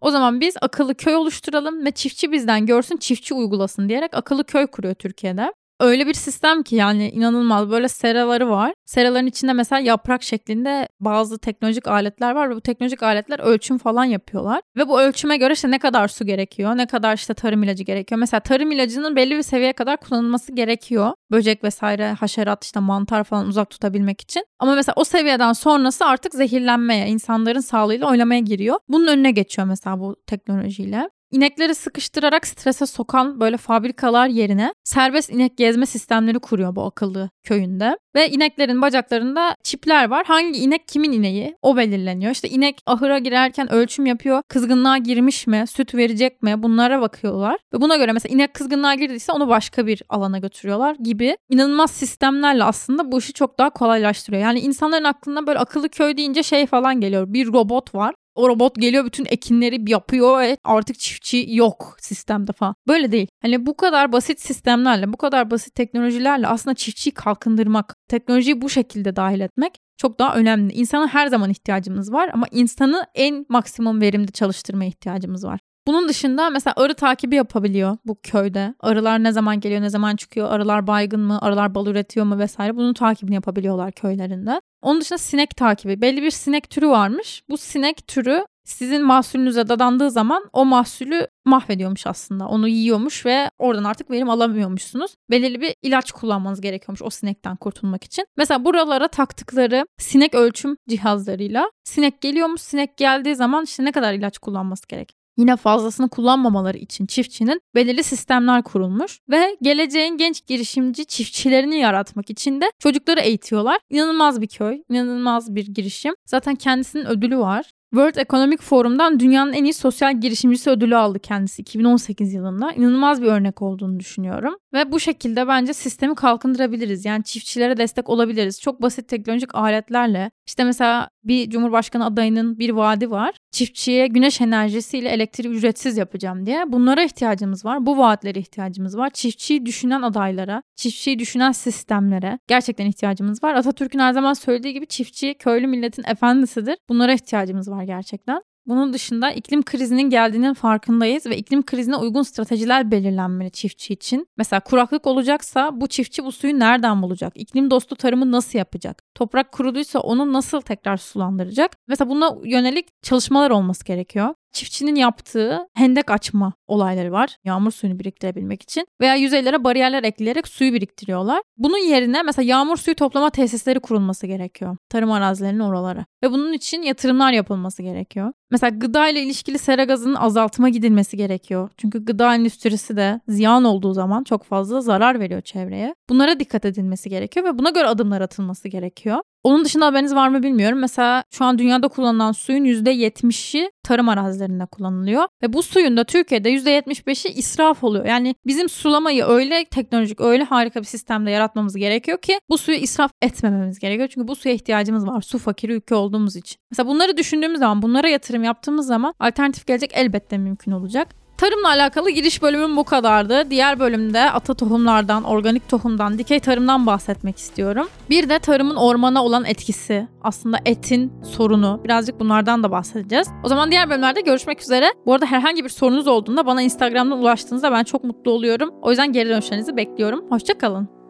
O 0.00 0.10
zaman 0.10 0.40
biz 0.40 0.54
akıllı 0.60 0.94
köy 0.94 1.14
oluşturalım 1.14 1.84
ve 1.84 1.90
çiftçi 1.90 2.32
bizden 2.32 2.66
görsün, 2.66 2.96
çiftçi 2.96 3.34
uygulasın 3.34 3.88
diyerek 3.88 4.14
akıllı 4.14 4.44
köy 4.44 4.66
kuruyor 4.66 4.94
Türkiye'de 4.94 5.52
öyle 5.82 6.06
bir 6.06 6.14
sistem 6.14 6.62
ki 6.62 6.76
yani 6.76 7.10
inanılmaz 7.10 7.70
böyle 7.70 7.88
seraları 7.88 8.50
var. 8.50 8.74
Seraların 8.84 9.26
içinde 9.26 9.52
mesela 9.52 9.80
yaprak 9.80 10.22
şeklinde 10.22 10.88
bazı 11.00 11.38
teknolojik 11.38 11.88
aletler 11.88 12.32
var 12.32 12.50
ve 12.50 12.54
bu 12.54 12.60
teknolojik 12.60 13.02
aletler 13.02 13.38
ölçüm 13.38 13.78
falan 13.78 14.04
yapıyorlar. 14.04 14.60
Ve 14.76 14.88
bu 14.88 15.00
ölçüme 15.00 15.36
göre 15.36 15.52
işte 15.52 15.70
ne 15.70 15.78
kadar 15.78 16.08
su 16.08 16.26
gerekiyor, 16.26 16.76
ne 16.76 16.86
kadar 16.86 17.16
işte 17.16 17.34
tarım 17.34 17.62
ilacı 17.62 17.84
gerekiyor. 17.84 18.18
Mesela 18.18 18.40
tarım 18.40 18.72
ilacının 18.72 19.16
belli 19.16 19.36
bir 19.36 19.42
seviyeye 19.42 19.72
kadar 19.72 19.96
kullanılması 19.96 20.52
gerekiyor. 20.52 21.12
Böcek 21.30 21.64
vesaire, 21.64 22.12
haşerat 22.12 22.64
işte 22.64 22.80
mantar 22.80 23.24
falan 23.24 23.46
uzak 23.46 23.70
tutabilmek 23.70 24.20
için. 24.20 24.44
Ama 24.58 24.74
mesela 24.74 24.94
o 24.96 25.04
seviyeden 25.04 25.52
sonrası 25.52 26.04
artık 26.04 26.34
zehirlenmeye, 26.34 27.08
insanların 27.08 27.60
sağlığıyla 27.60 28.10
oynamaya 28.10 28.40
giriyor. 28.40 28.78
Bunun 28.88 29.06
önüne 29.06 29.30
geçiyor 29.30 29.68
mesela 29.68 30.00
bu 30.00 30.16
teknolojiyle. 30.26 31.10
İnekleri 31.32 31.74
sıkıştırarak 31.74 32.46
strese 32.46 32.86
sokan 32.86 33.40
böyle 33.40 33.56
fabrikalar 33.56 34.26
yerine 34.26 34.74
serbest 34.84 35.30
inek 35.30 35.56
gezme 35.56 35.86
sistemleri 35.86 36.38
kuruyor 36.38 36.76
bu 36.76 36.82
akıllı 36.82 37.30
köyünde. 37.44 37.98
Ve 38.14 38.28
ineklerin 38.28 38.82
bacaklarında 38.82 39.56
çipler 39.62 40.10
var. 40.10 40.24
Hangi 40.26 40.58
inek 40.58 40.88
kimin 40.88 41.12
ineği 41.12 41.56
o 41.62 41.76
belirleniyor. 41.76 42.32
İşte 42.32 42.48
inek 42.48 42.80
ahıra 42.86 43.18
girerken 43.18 43.72
ölçüm 43.72 44.06
yapıyor. 44.06 44.42
Kızgınlığa 44.48 44.98
girmiş 44.98 45.46
mi? 45.46 45.64
Süt 45.68 45.94
verecek 45.94 46.42
mi? 46.42 46.62
Bunlara 46.62 47.00
bakıyorlar. 47.00 47.58
Ve 47.74 47.80
buna 47.80 47.96
göre 47.96 48.12
mesela 48.12 48.34
inek 48.34 48.54
kızgınlığa 48.54 48.94
girdiyse 48.94 49.32
onu 49.32 49.48
başka 49.48 49.86
bir 49.86 50.02
alana 50.08 50.38
götürüyorlar 50.38 50.94
gibi 50.94 51.36
inanılmaz 51.48 51.90
sistemlerle 51.90 52.64
aslında 52.64 53.12
bu 53.12 53.18
işi 53.18 53.32
çok 53.32 53.58
daha 53.58 53.70
kolaylaştırıyor. 53.70 54.42
Yani 54.42 54.60
insanların 54.60 55.04
aklına 55.04 55.46
böyle 55.46 55.58
akıllı 55.58 55.88
köy 55.88 56.16
deyince 56.16 56.42
şey 56.42 56.66
falan 56.66 57.00
geliyor. 57.00 57.32
Bir 57.32 57.46
robot 57.46 57.94
var 57.94 58.14
o 58.34 58.48
robot 58.48 58.76
geliyor 58.76 59.04
bütün 59.04 59.26
ekinleri 59.30 59.90
yapıyor 59.90 60.40
ve 60.40 60.56
artık 60.64 60.98
çiftçi 60.98 61.46
yok 61.48 61.96
sistemde 62.00 62.52
falan. 62.52 62.74
Böyle 62.88 63.12
değil. 63.12 63.28
Hani 63.42 63.66
bu 63.66 63.76
kadar 63.76 64.12
basit 64.12 64.40
sistemlerle, 64.40 65.12
bu 65.12 65.16
kadar 65.16 65.50
basit 65.50 65.74
teknolojilerle 65.74 66.46
aslında 66.46 66.74
çiftçiyi 66.74 67.14
kalkındırmak, 67.14 67.96
teknolojiyi 68.08 68.62
bu 68.62 68.68
şekilde 68.68 69.16
dahil 69.16 69.40
etmek 69.40 69.78
çok 69.96 70.18
daha 70.18 70.34
önemli. 70.34 70.72
İnsana 70.72 71.08
her 71.08 71.26
zaman 71.26 71.50
ihtiyacımız 71.50 72.12
var 72.12 72.30
ama 72.32 72.46
insanı 72.50 73.06
en 73.14 73.46
maksimum 73.48 74.00
verimde 74.00 74.32
çalıştırmaya 74.32 74.88
ihtiyacımız 74.88 75.44
var. 75.44 75.60
Bunun 75.86 76.08
dışında 76.08 76.50
mesela 76.50 76.74
arı 76.76 76.94
takibi 76.94 77.36
yapabiliyor 77.36 77.96
bu 78.04 78.16
köyde. 78.22 78.74
Arılar 78.80 79.22
ne 79.22 79.32
zaman 79.32 79.60
geliyor, 79.60 79.82
ne 79.82 79.90
zaman 79.90 80.16
çıkıyor, 80.16 80.50
arılar 80.50 80.86
baygın 80.86 81.20
mı, 81.20 81.38
arılar 81.40 81.74
bal 81.74 81.86
üretiyor 81.86 82.26
mu 82.26 82.38
vesaire. 82.38 82.76
Bunun 82.76 82.94
takibini 82.94 83.34
yapabiliyorlar 83.34 83.92
köylerinde. 83.92 84.60
Onun 84.82 85.00
dışında 85.00 85.18
sinek 85.18 85.56
takibi. 85.56 86.00
Belli 86.00 86.22
bir 86.22 86.30
sinek 86.30 86.70
türü 86.70 86.88
varmış. 86.88 87.42
Bu 87.50 87.56
sinek 87.56 88.06
türü 88.08 88.46
sizin 88.64 89.04
mahsulünüze 89.04 89.68
dadandığı 89.68 90.10
zaman 90.10 90.44
o 90.52 90.64
mahsulü 90.64 91.26
mahvediyormuş 91.44 92.06
aslında. 92.06 92.48
Onu 92.48 92.68
yiyormuş 92.68 93.26
ve 93.26 93.50
oradan 93.58 93.84
artık 93.84 94.10
verim 94.10 94.30
alamıyormuşsunuz. 94.30 95.14
Belirli 95.30 95.60
bir 95.60 95.74
ilaç 95.82 96.12
kullanmanız 96.12 96.60
gerekiyormuş 96.60 97.02
o 97.02 97.10
sinekten 97.10 97.56
kurtulmak 97.56 98.04
için. 98.04 98.26
Mesela 98.36 98.64
buralara 98.64 99.08
taktıkları 99.08 99.86
sinek 99.98 100.34
ölçüm 100.34 100.76
cihazlarıyla 100.88 101.70
sinek 101.84 102.20
geliyormuş. 102.20 102.60
Sinek 102.60 102.96
geldiği 102.96 103.34
zaman 103.34 103.64
işte 103.64 103.84
ne 103.84 103.92
kadar 103.92 104.14
ilaç 104.14 104.38
kullanması 104.38 104.88
gerek 104.88 105.21
yine 105.36 105.56
fazlasını 105.56 106.08
kullanmamaları 106.08 106.78
için 106.78 107.06
çiftçinin 107.06 107.60
belirli 107.74 108.02
sistemler 108.02 108.62
kurulmuş 108.62 109.18
ve 109.30 109.56
geleceğin 109.62 110.16
genç 110.16 110.46
girişimci 110.46 111.06
çiftçilerini 111.06 111.78
yaratmak 111.78 112.30
için 112.30 112.60
de 112.60 112.72
çocukları 112.78 113.20
eğitiyorlar. 113.20 113.78
İnanılmaz 113.90 114.40
bir 114.40 114.48
köy, 114.48 114.82
inanılmaz 114.90 115.54
bir 115.54 115.66
girişim. 115.66 116.14
Zaten 116.26 116.54
kendisinin 116.54 117.06
ödülü 117.06 117.38
var. 117.38 117.70
World 117.92 118.16
Economic 118.16 118.56
Forum'dan 118.56 119.20
dünyanın 119.20 119.52
en 119.52 119.64
iyi 119.64 119.74
sosyal 119.74 120.20
girişimcisi 120.20 120.70
ödülü 120.70 120.96
aldı 120.96 121.18
kendisi 121.18 121.62
2018 121.62 122.34
yılında. 122.34 122.72
İnanılmaz 122.72 123.22
bir 123.22 123.26
örnek 123.26 123.62
olduğunu 123.62 124.00
düşünüyorum. 124.00 124.56
Ve 124.72 124.92
bu 124.92 125.00
şekilde 125.00 125.48
bence 125.48 125.72
sistemi 125.72 126.14
kalkındırabiliriz. 126.14 127.04
Yani 127.04 127.24
çiftçilere 127.24 127.76
destek 127.76 128.08
olabiliriz. 128.08 128.60
Çok 128.60 128.82
basit 128.82 129.08
teknolojik 129.08 129.54
aletlerle. 129.54 130.30
İşte 130.46 130.64
mesela 130.64 131.08
bir 131.24 131.50
cumhurbaşkanı 131.50 132.04
adayının 132.04 132.58
bir 132.58 132.70
vaadi 132.70 133.10
var. 133.10 133.34
Çiftçiye 133.50 134.06
güneş 134.06 134.40
enerjisiyle 134.40 135.08
elektriği 135.08 135.48
ücretsiz 135.48 135.96
yapacağım 135.96 136.46
diye. 136.46 136.72
Bunlara 136.72 137.04
ihtiyacımız 137.04 137.64
var. 137.64 137.86
Bu 137.86 137.98
vaatlere 137.98 138.38
ihtiyacımız 138.38 138.96
var. 138.96 139.10
Çiftçiyi 139.10 139.66
düşünen 139.66 140.02
adaylara, 140.02 140.62
çiftçiyi 140.76 141.18
düşünen 141.18 141.52
sistemlere 141.52 142.38
gerçekten 142.48 142.86
ihtiyacımız 142.86 143.42
var. 143.44 143.54
Atatürk'ün 143.54 143.98
her 143.98 144.12
zaman 144.12 144.32
söylediği 144.32 144.74
gibi 144.74 144.86
çiftçi 144.86 145.34
köylü 145.34 145.66
milletin 145.66 146.04
efendisidir. 146.06 146.76
Bunlara 146.88 147.12
ihtiyacımız 147.12 147.70
var 147.70 147.82
gerçekten. 147.82 148.42
Bunun 148.66 148.92
dışında 148.92 149.30
iklim 149.30 149.62
krizinin 149.62 150.10
geldiğinin 150.10 150.54
farkındayız 150.54 151.26
ve 151.26 151.36
iklim 151.36 151.62
krizine 151.62 151.96
uygun 151.96 152.22
stratejiler 152.22 152.90
belirlenmeli 152.90 153.50
çiftçi 153.50 153.92
için. 153.92 154.26
Mesela 154.36 154.60
kuraklık 154.60 155.06
olacaksa 155.06 155.80
bu 155.80 155.86
çiftçi 155.86 156.24
bu 156.24 156.32
suyu 156.32 156.58
nereden 156.58 157.02
bulacak? 157.02 157.32
İklim 157.36 157.70
dostu 157.70 157.96
tarımı 157.96 158.32
nasıl 158.32 158.58
yapacak? 158.58 159.02
Toprak 159.14 159.52
kuruduysa 159.52 159.98
onu 159.98 160.32
nasıl 160.32 160.60
tekrar 160.60 160.96
sulandıracak? 160.96 161.72
Mesela 161.88 162.10
buna 162.10 162.36
yönelik 162.44 163.02
çalışmalar 163.02 163.50
olması 163.50 163.84
gerekiyor 163.84 164.34
çiftçinin 164.52 164.94
yaptığı 164.94 165.58
hendek 165.74 166.10
açma 166.10 166.52
olayları 166.66 167.12
var. 167.12 167.36
Yağmur 167.44 167.70
suyunu 167.70 167.98
biriktirebilmek 167.98 168.62
için. 168.62 168.86
Veya 169.00 169.14
yüzeylere 169.14 169.64
bariyerler 169.64 170.02
ekleyerek 170.02 170.48
suyu 170.48 170.72
biriktiriyorlar. 170.72 171.42
Bunun 171.56 171.78
yerine 171.78 172.22
mesela 172.22 172.46
yağmur 172.48 172.76
suyu 172.76 172.94
toplama 172.94 173.30
tesisleri 173.30 173.80
kurulması 173.80 174.26
gerekiyor. 174.26 174.76
Tarım 174.88 175.12
arazilerinin 175.12 175.60
oralara. 175.60 176.04
Ve 176.22 176.30
bunun 176.30 176.52
için 176.52 176.82
yatırımlar 176.82 177.32
yapılması 177.32 177.82
gerekiyor. 177.82 178.32
Mesela 178.50 178.76
gıda 178.76 179.08
ile 179.08 179.22
ilişkili 179.22 179.58
sera 179.58 179.84
gazının 179.84 180.14
azaltıma 180.14 180.68
gidilmesi 180.68 181.16
gerekiyor. 181.16 181.70
Çünkü 181.76 182.04
gıda 182.04 182.34
endüstrisi 182.34 182.96
de 182.96 183.20
ziyan 183.28 183.64
olduğu 183.64 183.92
zaman 183.92 184.24
çok 184.24 184.44
fazla 184.44 184.80
zarar 184.80 185.20
veriyor 185.20 185.40
çevreye. 185.40 185.94
Bunlara 186.08 186.40
dikkat 186.40 186.64
edilmesi 186.64 187.10
gerekiyor 187.10 187.46
ve 187.46 187.58
buna 187.58 187.70
göre 187.70 187.86
adımlar 187.86 188.20
atılması 188.20 188.68
gerekiyor. 188.68 189.18
Onun 189.44 189.64
dışında 189.64 189.86
haberiniz 189.86 190.14
var 190.14 190.28
mı 190.28 190.42
bilmiyorum. 190.42 190.78
Mesela 190.78 191.24
şu 191.30 191.44
an 191.44 191.58
dünyada 191.58 191.88
kullanılan 191.88 192.32
suyun 192.32 192.64
%70'i 192.64 193.70
tarım 193.82 194.08
arazilerinde 194.08 194.66
kullanılıyor. 194.66 195.24
Ve 195.42 195.52
bu 195.52 195.62
suyun 195.62 195.96
da 195.96 196.04
Türkiye'de 196.04 196.50
%75'i 196.50 197.32
israf 197.32 197.84
oluyor. 197.84 198.04
Yani 198.04 198.34
bizim 198.46 198.68
sulamayı 198.68 199.24
öyle 199.24 199.64
teknolojik, 199.64 200.20
öyle 200.20 200.44
harika 200.44 200.80
bir 200.80 200.86
sistemde 200.86 201.30
yaratmamız 201.30 201.76
gerekiyor 201.76 202.18
ki 202.18 202.40
bu 202.48 202.58
suyu 202.58 202.78
israf 202.78 203.10
etmememiz 203.22 203.78
gerekiyor. 203.78 204.08
Çünkü 204.14 204.28
bu 204.28 204.36
suya 204.36 204.54
ihtiyacımız 204.54 205.06
var. 205.06 205.20
Su 205.20 205.38
fakiri 205.38 205.72
ülke 205.72 205.94
olduğumuz 205.94 206.36
için. 206.36 206.56
Mesela 206.70 206.86
bunları 206.86 207.16
düşündüğümüz 207.16 207.58
zaman, 207.58 207.82
bunlara 207.82 208.08
yatırım 208.08 208.44
yaptığımız 208.44 208.86
zaman 208.86 209.14
alternatif 209.20 209.66
gelecek 209.66 209.90
elbette 209.94 210.38
mümkün 210.38 210.72
olacak 210.72 211.21
Tarımla 211.42 211.68
alakalı 211.68 212.10
giriş 212.10 212.42
bölümüm 212.42 212.76
bu 212.76 212.84
kadardı. 212.84 213.50
Diğer 213.50 213.80
bölümde 213.80 214.30
ata 214.30 214.54
tohumlardan, 214.54 215.24
organik 215.24 215.68
tohumdan, 215.68 216.18
dikey 216.18 216.40
tarımdan 216.40 216.86
bahsetmek 216.86 217.38
istiyorum. 217.38 217.88
Bir 218.10 218.28
de 218.28 218.38
tarımın 218.38 218.76
ormana 218.76 219.24
olan 219.24 219.44
etkisi, 219.44 220.08
aslında 220.22 220.58
etin 220.66 221.12
sorunu. 221.22 221.80
Birazcık 221.84 222.20
bunlardan 222.20 222.62
da 222.62 222.70
bahsedeceğiz. 222.70 223.28
O 223.44 223.48
zaman 223.48 223.70
diğer 223.70 223.90
bölümlerde 223.90 224.20
görüşmek 224.20 224.62
üzere. 224.62 224.86
Bu 225.06 225.14
arada 225.14 225.26
herhangi 225.26 225.64
bir 225.64 225.68
sorunuz 225.68 226.06
olduğunda 226.06 226.46
bana 226.46 226.62
Instagram'dan 226.62 227.18
ulaştığınızda 227.18 227.72
ben 227.72 227.84
çok 227.84 228.04
mutlu 228.04 228.30
oluyorum. 228.30 228.70
O 228.82 228.90
yüzden 228.90 229.12
geri 229.12 229.28
dönüşlerinizi 229.28 229.76
bekliyorum. 229.76 230.24
Hoşçakalın. 230.30 231.01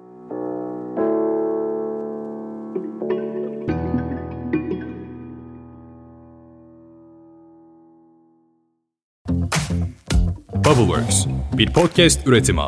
Podworks 10.92 11.26
bir 11.52 11.72
podcast 11.72 12.26
üretimi. 12.26 12.62